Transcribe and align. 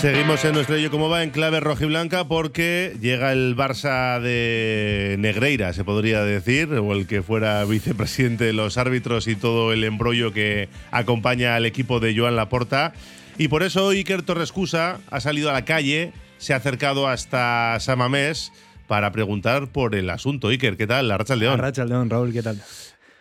Seguimos 0.00 0.42
en 0.46 0.54
nuestro 0.54 0.76
Ello 0.76 0.90
Como 0.90 1.10
Va 1.10 1.22
en 1.22 1.28
clave 1.28 1.60
rojiblanca 1.60 2.24
porque 2.26 2.96
llega 3.02 3.32
el 3.32 3.54
Barça 3.54 4.18
de 4.18 5.16
Negreira, 5.18 5.74
se 5.74 5.84
podría 5.84 6.24
decir, 6.24 6.72
o 6.72 6.94
el 6.94 7.06
que 7.06 7.22
fuera 7.22 7.62
vicepresidente 7.66 8.44
de 8.44 8.54
los 8.54 8.78
árbitros 8.78 9.28
y 9.28 9.36
todo 9.36 9.74
el 9.74 9.84
embrollo 9.84 10.32
que 10.32 10.70
acompaña 10.90 11.54
al 11.54 11.66
equipo 11.66 12.00
de 12.00 12.16
Joan 12.16 12.34
Laporta. 12.34 12.94
Y 13.36 13.48
por 13.48 13.62
eso 13.62 13.90
Iker 13.90 14.22
Torrescusa 14.22 15.00
ha 15.10 15.20
salido 15.20 15.50
a 15.50 15.52
la 15.52 15.66
calle, 15.66 16.14
se 16.38 16.54
ha 16.54 16.56
acercado 16.56 17.06
hasta 17.06 17.78
Samamés 17.78 18.52
para 18.86 19.12
preguntar 19.12 19.68
por 19.68 19.94
el 19.94 20.08
asunto. 20.08 20.48
Iker, 20.48 20.78
¿qué 20.78 20.86
tal? 20.86 21.08
La 21.08 21.18
Racha 21.18 21.36
León. 21.36 21.58
La 21.58 21.64
Racha 21.64 21.84
León, 21.84 22.08
Raúl, 22.08 22.32
¿qué 22.32 22.42
tal? 22.42 22.58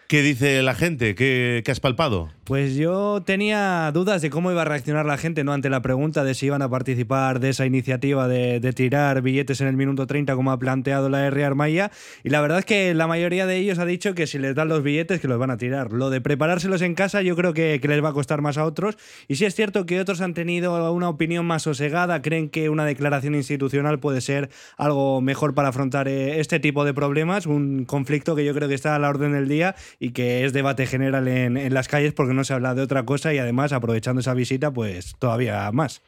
¿Qué 0.10 0.23
dice 0.23 0.64
la 0.64 0.73
gente? 0.73 1.14
¿Qué, 1.14 1.62
¿Qué, 1.64 1.70
has 1.70 1.80
palpado? 1.80 2.30
Pues 2.44 2.76
yo 2.76 3.21
tenía 3.23 3.91
dudas 3.94 4.23
de 4.23 4.32
cómo 4.32 4.52
iba 4.52 4.63
a 4.63 4.66
reaccionar 4.66 5.05
la 5.05 5.20
gente 5.20 5.44
¿no? 5.44 5.54
ante 5.54 5.70
la 5.70 5.84
pregunta 5.84 6.23
de 6.23 6.34
si 6.34 6.48
iban 6.48 6.63
a 6.63 6.70
participar 6.70 7.40
de 7.40 7.49
esa 7.49 7.68
iniciativa 7.68 8.27
de, 8.27 8.59
de 8.59 8.73
tirar 8.73 9.22
billetes 9.22 9.62
en 9.62 9.68
el 9.68 9.77
minuto 9.77 10.08
30 10.08 10.34
como 10.34 10.52
ha 10.52 10.58
planteado 10.58 11.09
la 11.09 11.27
R. 11.27 11.45
Armaya 11.45 11.91
y 12.23 12.30
la 12.30 12.41
verdad 12.41 12.58
es 12.58 12.66
que 12.66 12.95
la 12.95 13.05
mayoría 13.05 13.45
de 13.45 13.58
ellos 13.58 13.77
ha 13.77 13.85
dicho 13.85 14.16
que 14.16 14.26
si 14.26 14.40
les 14.40 14.55
dan 14.55 14.68
los 14.68 14.82
billetes 14.82 15.22
que 15.22 15.27
los 15.27 15.38
van 15.38 15.52
a 15.52 15.58
tirar. 15.58 15.94
Lo 15.94 16.10
de 16.10 16.21
preparárselos 16.21 16.82
en 16.82 16.96
casa 16.96 17.21
yo 17.21 17.35
creo 17.35 17.54
que, 17.54 17.77
que 17.80 17.88
les 17.88 18.04
va 18.04 18.10
a 18.10 18.13
costar 18.13 18.41
más 18.41 18.57
a 18.57 18.66
otros 18.66 18.98
y 19.27 19.35
sí 19.35 19.46
es 19.46 19.54
cierto 19.54 19.85
que 19.85 19.99
otros 19.99 20.21
han 20.21 20.34
tenido 20.34 20.91
una 20.91 21.07
opinión 21.07 21.46
más 21.46 21.62
sosegada, 21.62 22.23
creen 22.23 22.49
que 22.49 22.70
una 22.70 22.85
declaración 22.85 23.35
institucional 23.35 23.99
puede 23.99 24.21
ser 24.21 24.49
algo 24.76 25.21
mejor 25.21 25.54
para 25.54 25.68
afrontar 25.68 26.07
eh, 26.07 26.40
este 26.40 26.60
tipo 26.60 26.84
de 26.84 26.96
problemas, 26.96 27.46
un 27.46 27.85
conflicto 27.85 28.35
que 28.35 28.44
yo 28.44 28.55
creo 28.55 28.68
que 28.68 28.73
está 28.73 28.96
a 28.96 28.99
la 28.99 29.10
orden 29.10 29.34
del 29.34 29.48
día 29.48 29.76
y 29.99 30.12
que 30.12 30.45
es 30.45 30.53
debate 30.53 30.85
general 30.85 31.27
en, 31.27 31.58
en, 31.58 31.73
las 31.73 31.89
calles 31.89 32.13
porque 32.13 32.34
no 32.34 32.45
se 32.45 32.53
habla 32.53 32.73
de 32.73 32.81
otra 32.81 33.03
cosa 33.03 33.34
y 33.34 33.38
además 33.38 33.73
aprovechando 33.73 34.21
esa 34.21 34.34
visita 34.34 34.71
pues 34.71 35.16
todavía 35.20 35.70
más. 35.74 36.01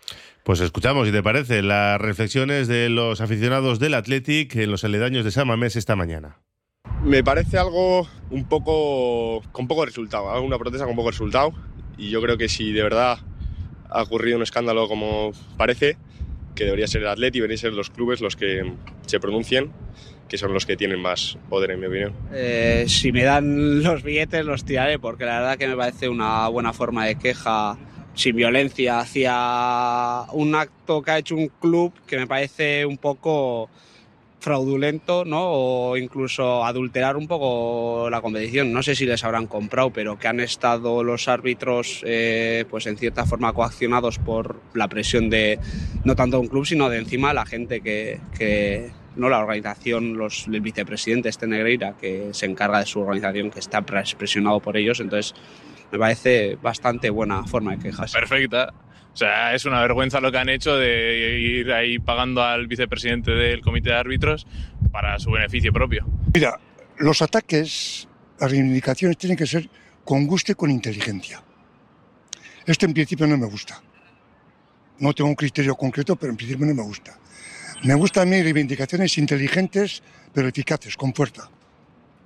Pues 0.44 0.62
escuchamos, 0.62 1.06
si 1.06 1.12
te 1.12 1.22
parece, 1.22 1.62
las 1.62 2.00
reflexiones 2.00 2.68
de 2.68 2.90
los 2.90 3.20
aficionados 3.20 3.80
del 3.80 3.94
Athletic 3.94 4.56
en 4.56 4.72
los 4.72 4.84
aledaños 4.84 5.26
de 5.26 5.32
San 5.32 5.48
Mamés 5.48 5.76
esta 5.76 5.96
mañana. 5.96 6.38
Me 7.04 7.24
parece 7.24 7.58
algo 7.58 8.08
un 8.30 8.46
poco 8.46 9.44
con 9.52 9.68
poco 9.68 9.86
resultado, 9.86 10.42
una 10.42 10.58
protesta 10.58 10.86
con 10.86 10.96
poco 10.96 11.12
resultado 11.12 11.54
y 11.98 12.10
yo 12.10 12.22
creo 12.22 12.38
que 12.38 12.48
si 12.48 12.72
de 12.72 12.84
verdad 12.84 13.20
ha 13.90 14.02
ocurrido 14.02 14.38
un 14.38 14.44
escándalo 14.44 14.88
como 14.88 15.32
parece, 15.58 15.98
que 16.56 16.64
debería 16.64 16.88
ser 16.88 17.02
el 17.02 17.10
Atleti, 17.10 17.40
deberían 17.40 17.58
ser 17.58 17.74
los 17.74 17.90
clubes 17.90 18.22
los 18.22 18.36
que 18.36 18.74
se 19.06 19.20
pronuncien 19.20 19.72
que 20.32 20.38
son 20.38 20.54
los 20.54 20.66
que 20.66 20.78
tienen 20.78 21.02
más 21.02 21.38
poder, 21.50 21.72
en 21.72 21.82
mi 21.82 21.88
opinión. 21.88 22.14
Eh, 22.32 22.86
si 22.88 23.12
me 23.12 23.26
dan 23.26 23.84
los 23.84 24.02
billetes, 24.02 24.46
los 24.46 24.64
tiraré, 24.64 24.98
porque 24.98 25.26
la 25.26 25.42
verdad 25.42 25.58
que 25.58 25.68
me 25.68 25.76
parece 25.76 26.08
una 26.08 26.48
buena 26.48 26.72
forma 26.72 27.06
de 27.06 27.16
queja 27.16 27.78
sin 28.14 28.38
violencia 28.38 29.00
hacia 29.00 30.24
un 30.32 30.56
acto 30.56 31.02
que 31.02 31.12
ha 31.12 31.18
hecho 31.18 31.36
un 31.36 31.50
club 31.50 31.92
que 32.08 32.18
me 32.18 32.28
parece 32.28 32.86
un 32.86 32.98
poco 32.98 33.70
fraudulento, 34.40 35.26
¿no? 35.26 35.42
O 35.52 35.98
incluso 35.98 36.64
adulterar 36.64 37.18
un 37.18 37.28
poco 37.28 38.10
la 38.10 38.22
competición. 38.22 38.72
No 38.72 38.84
sé 38.84 38.96
si 38.96 39.06
les 39.06 39.26
habrán 39.26 39.48
comprado, 39.48 39.92
pero 39.92 40.18
que 40.18 40.30
han 40.30 40.40
estado 40.40 41.04
los 41.04 41.28
árbitros, 41.28 42.04
eh, 42.06 42.64
pues 42.70 42.88
en 42.88 42.98
cierta 42.98 43.26
forma 43.26 43.52
coaccionados 43.52 44.18
por 44.18 44.62
la 44.74 44.88
presión 44.88 45.30
de 45.30 45.60
no 46.06 46.16
tanto 46.16 46.40
un 46.40 46.48
club, 46.48 46.66
sino 46.66 46.90
de 46.90 47.00
encima 47.00 47.34
la 47.34 47.46
gente 47.46 47.82
que, 47.82 48.22
que 48.38 48.92
no 49.16 49.30
la 49.30 49.40
organización, 49.40 50.18
los, 50.18 50.48
el 50.48 50.62
vicepresidente 50.62 51.30
este 51.30 51.48
Negreira, 51.48 51.96
que 52.00 52.30
se 52.34 52.46
encarga 52.46 52.80
de 52.80 52.86
su 52.86 53.00
organización, 53.02 53.52
que 53.52 53.60
está 53.60 53.82
presionado 53.82 54.60
por 54.60 54.78
ellos. 54.78 55.00
Entonces, 55.00 55.36
me 55.92 56.00
parece 56.00 56.58
bastante 56.62 57.10
buena 57.10 57.44
forma 57.46 57.76
de 57.76 57.80
quejarse. 57.80 58.18
Perfecta. 58.18 58.74
O 59.14 59.18
sea, 59.18 59.54
es 59.54 59.66
una 59.66 59.82
vergüenza 59.82 60.22
lo 60.22 60.32
que 60.32 60.38
han 60.38 60.48
hecho 60.48 60.78
de 60.78 61.38
ir 61.40 61.72
ahí 61.74 62.00
pagando 62.00 62.42
al 62.42 62.68
vicepresidente 62.68 63.32
del 63.32 63.62
comité 63.62 63.90
de 63.90 63.96
árbitros 63.96 64.48
para 64.92 65.20
su 65.20 65.32
beneficio 65.32 65.74
propio. 65.74 66.06
Mira, 66.34 66.58
los 66.98 67.22
ataques, 67.22 68.08
las 68.40 68.50
reivindicaciones 68.50 69.18
tienen 69.18 69.38
que 69.38 69.46
ser 69.46 69.70
con 70.06 70.26
gusto 70.26 70.54
y 70.54 70.56
con 70.56 70.72
inteligencia. 70.72 71.44
Esto 72.66 72.86
en 72.86 72.94
principio 72.94 73.28
no 73.28 73.38
me 73.38 73.48
gusta. 73.48 73.82
No 75.00 75.14
tengo 75.14 75.30
un 75.30 75.36
criterio 75.36 75.76
concreto, 75.76 76.16
pero 76.16 76.32
en 76.32 76.38
principio 76.38 76.66
no 76.66 76.74
me 76.74 76.84
gusta. 76.84 77.18
Me 77.84 77.96
gustan 77.96 78.28
a 78.28 78.32
mí 78.32 78.42
reivindicaciones 78.42 79.18
inteligentes, 79.18 80.04
pero 80.34 80.48
eficaces, 80.48 80.96
con 80.96 81.14
fuerza. 81.14 81.50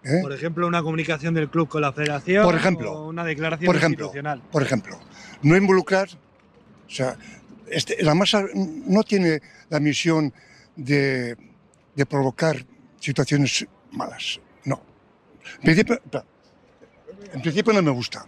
¿Eh? 0.04 0.20
Por 0.22 0.34
ejemplo, 0.34 0.68
una 0.68 0.84
comunicación 0.84 1.34
del 1.34 1.50
club 1.50 1.68
con 1.68 1.82
la 1.82 1.94
federación. 1.94 2.44
Por 2.44 2.56
ejemplo. 2.56 2.92
O 2.92 3.08
una 3.10 3.24
declaración 3.24 3.66
por 3.66 3.76
ejemplo, 3.76 4.06
institucional. 4.06 4.42
Por 4.52 4.62
ejemplo, 4.62 5.00
no 5.42 5.56
involucrar. 5.56 6.10
O 6.88 6.90
sea, 6.90 7.18
este, 7.68 8.04
la 8.04 8.14
masa 8.14 8.44
no 8.54 9.04
tiene 9.04 9.42
la 9.70 9.80
misión 9.80 10.32
de, 10.76 11.36
de 11.96 12.06
provocar 12.06 12.64
situaciones 13.00 13.66
malas. 13.92 14.40
No. 14.66 14.82
En 15.58 15.62
principio, 15.62 16.00
en 17.34 17.42
principio 17.42 17.74
no 17.74 17.82
me 17.82 17.92
gusta. 17.92 18.26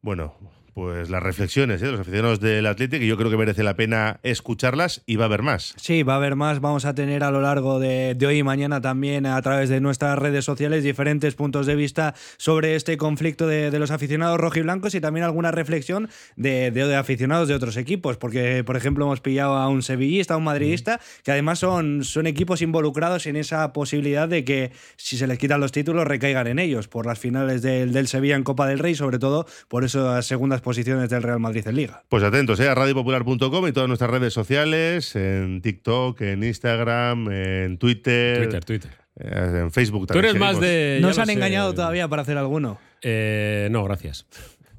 Bueno, 0.00 0.34
pues 0.78 1.10
las 1.10 1.20
reflexiones 1.20 1.82
¿eh? 1.82 1.86
de 1.86 1.90
los 1.90 2.00
aficionados 2.02 2.38
del 2.38 2.64
Atlético, 2.64 3.02
y 3.02 3.08
yo 3.08 3.16
creo 3.16 3.32
que 3.32 3.36
merece 3.36 3.64
la 3.64 3.74
pena 3.74 4.20
escucharlas 4.22 5.02
y 5.06 5.16
va 5.16 5.24
a 5.24 5.26
haber 5.26 5.42
más. 5.42 5.74
Sí, 5.76 6.04
va 6.04 6.12
a 6.12 6.16
haber 6.18 6.36
más. 6.36 6.60
Vamos 6.60 6.84
a 6.84 6.94
tener 6.94 7.24
a 7.24 7.32
lo 7.32 7.40
largo 7.40 7.80
de, 7.80 8.14
de, 8.14 8.26
hoy 8.28 8.38
y 8.38 8.42
mañana 8.44 8.80
también 8.80 9.26
a 9.26 9.42
través 9.42 9.70
de 9.70 9.80
nuestras 9.80 10.16
redes 10.16 10.44
sociales 10.44 10.84
diferentes 10.84 11.34
puntos 11.34 11.66
de 11.66 11.74
vista 11.74 12.14
sobre 12.36 12.76
este 12.76 12.96
conflicto 12.96 13.48
de, 13.48 13.72
de 13.72 13.78
los 13.80 13.90
aficionados 13.90 14.38
rojiblancos 14.38 14.94
y 14.94 15.00
también 15.00 15.24
alguna 15.24 15.50
reflexión 15.50 16.10
de, 16.36 16.70
de, 16.70 16.94
aficionados 16.94 17.48
de 17.48 17.56
otros 17.56 17.76
equipos, 17.76 18.16
porque 18.16 18.62
por 18.62 18.76
ejemplo 18.76 19.04
hemos 19.04 19.20
pillado 19.20 19.56
a 19.56 19.66
un 19.66 19.82
sevillista, 19.82 20.34
a 20.34 20.36
un 20.36 20.44
madridista, 20.44 21.00
que 21.24 21.32
además 21.32 21.58
son, 21.58 22.04
son 22.04 22.28
equipos 22.28 22.62
involucrados 22.62 23.26
en 23.26 23.34
esa 23.34 23.72
posibilidad 23.72 24.28
de 24.28 24.44
que 24.44 24.70
si 24.94 25.18
se 25.18 25.26
les 25.26 25.38
quitan 25.38 25.58
los 25.58 25.72
títulos 25.72 26.06
recaigan 26.06 26.46
en 26.46 26.60
ellos 26.60 26.86
por 26.86 27.04
las 27.04 27.18
finales 27.18 27.62
del, 27.62 27.92
del 27.92 28.06
Sevilla 28.06 28.36
en 28.36 28.44
Copa 28.44 28.68
del 28.68 28.78
Rey, 28.78 28.94
sobre 28.94 29.18
todo 29.18 29.44
por 29.66 29.82
esas 29.82 30.24
segundas 30.24 30.60
posiciones 30.68 31.08
del 31.08 31.22
Real 31.22 31.40
Madrid 31.40 31.66
en 31.66 31.76
Liga. 31.76 32.02
Pues 32.10 32.22
atentos, 32.22 32.60
¿eh? 32.60 32.68
a 32.68 32.74
radiopopular.com 32.74 33.68
y 33.68 33.72
todas 33.72 33.88
nuestras 33.88 34.10
redes 34.10 34.34
sociales, 34.34 35.16
en 35.16 35.62
TikTok, 35.62 36.20
en 36.20 36.44
Instagram, 36.44 37.32
en 37.32 37.78
Twitter. 37.78 38.42
Twitter, 38.42 38.64
Twitter. 38.66 38.90
Eh, 39.18 39.60
en 39.62 39.72
Facebook 39.72 40.02
Tú 40.02 40.08
también. 40.08 40.26
eres 40.26 40.38
más 40.38 40.60
de. 40.60 40.98
¿No 41.00 41.14
se 41.14 41.22
han 41.22 41.30
engañado 41.30 41.72
todavía 41.72 42.06
para 42.06 42.20
hacer 42.20 42.36
alguno? 42.36 42.78
Eh, 43.00 43.68
no, 43.70 43.82
gracias. 43.84 44.26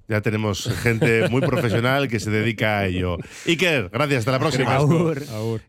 Ya 0.07 0.21
tenemos 0.21 0.69
gente 0.83 1.27
muy 1.29 1.41
profesional 1.41 2.07
que 2.07 2.19
se 2.19 2.29
dedica 2.29 2.77
a 2.77 2.85
ello. 2.85 3.17
Iker, 3.47 3.89
gracias, 3.89 4.19
hasta 4.19 4.31
la 4.33 4.39
próxima. 4.39 4.75
Agur. 4.75 5.23
Agur. 5.33 5.57